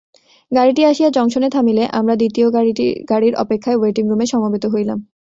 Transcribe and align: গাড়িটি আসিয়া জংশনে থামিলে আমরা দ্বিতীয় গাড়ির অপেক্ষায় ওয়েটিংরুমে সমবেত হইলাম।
গাড়িটি 0.51 0.81
আসিয়া 0.85 1.09
জংশনে 1.09 1.49
থামিলে 1.49 1.83
আমরা 1.91 2.13
দ্বিতীয় 2.15 2.47
গাড়ির 3.11 3.33
অপেক্ষায় 3.35 3.79
ওয়েটিংরুমে 3.79 4.25
সমবেত 4.25 4.63
হইলাম। 4.73 4.99